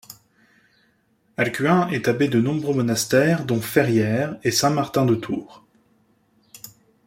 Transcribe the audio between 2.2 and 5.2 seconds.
de nombreux monastères dont Ferrières et Saint-Martin de